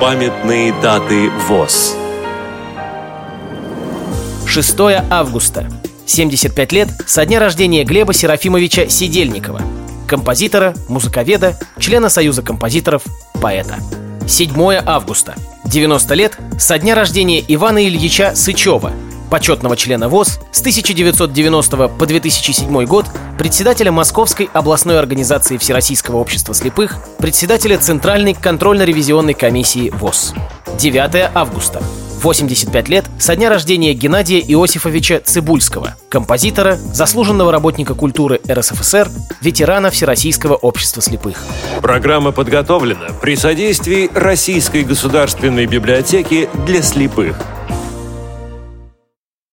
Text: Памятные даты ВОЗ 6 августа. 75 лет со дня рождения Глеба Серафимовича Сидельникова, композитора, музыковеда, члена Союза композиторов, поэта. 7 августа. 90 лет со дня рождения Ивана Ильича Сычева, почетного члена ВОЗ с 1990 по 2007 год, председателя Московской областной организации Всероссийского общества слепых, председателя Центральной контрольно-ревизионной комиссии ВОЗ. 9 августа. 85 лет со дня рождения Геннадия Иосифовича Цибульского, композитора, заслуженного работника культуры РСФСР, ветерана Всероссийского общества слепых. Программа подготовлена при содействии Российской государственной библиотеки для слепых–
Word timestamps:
Памятные 0.00 0.72
даты 0.80 1.28
ВОЗ 1.46 1.94
6 4.46 4.80
августа. 5.10 5.70
75 6.06 6.72
лет 6.72 6.88
со 7.06 7.26
дня 7.26 7.38
рождения 7.38 7.84
Глеба 7.84 8.14
Серафимовича 8.14 8.88
Сидельникова, 8.88 9.60
композитора, 10.08 10.72
музыковеда, 10.88 11.58
члена 11.78 12.08
Союза 12.08 12.40
композиторов, 12.40 13.02
поэта. 13.42 13.76
7 14.26 14.82
августа. 14.86 15.34
90 15.66 16.14
лет 16.14 16.38
со 16.58 16.78
дня 16.78 16.94
рождения 16.94 17.44
Ивана 17.46 17.86
Ильича 17.86 18.34
Сычева, 18.34 18.92
почетного 19.30 19.76
члена 19.76 20.08
ВОЗ 20.08 20.40
с 20.50 20.60
1990 20.60 21.88
по 21.88 22.06
2007 22.06 22.84
год, 22.84 23.06
председателя 23.38 23.92
Московской 23.92 24.50
областной 24.52 24.98
организации 24.98 25.56
Всероссийского 25.56 26.16
общества 26.16 26.54
слепых, 26.54 26.96
председателя 27.18 27.78
Центральной 27.78 28.34
контрольно-ревизионной 28.34 29.34
комиссии 29.34 29.90
ВОЗ. 29.90 30.34
9 30.78 31.30
августа. 31.34 31.82
85 32.22 32.88
лет 32.88 33.06
со 33.18 33.34
дня 33.34 33.48
рождения 33.48 33.94
Геннадия 33.94 34.40
Иосифовича 34.40 35.20
Цибульского, 35.24 35.96
композитора, 36.10 36.76
заслуженного 36.76 37.50
работника 37.50 37.94
культуры 37.94 38.40
РСФСР, 38.46 39.08
ветерана 39.40 39.90
Всероссийского 39.90 40.54
общества 40.54 41.00
слепых. 41.00 41.38
Программа 41.80 42.32
подготовлена 42.32 43.08
при 43.22 43.36
содействии 43.36 44.10
Российской 44.12 44.84
государственной 44.84 45.64
библиотеки 45.64 46.50
для 46.66 46.82
слепых– 46.82 47.36